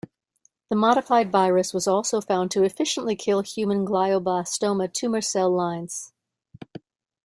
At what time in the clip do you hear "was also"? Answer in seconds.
1.75-2.21